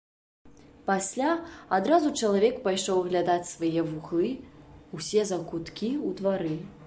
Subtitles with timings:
[0.87, 1.33] Пасля
[1.77, 4.29] адразу чалавек пайшоў аглядаць свае вуглы,
[5.01, 6.55] усе закуткі ў двары.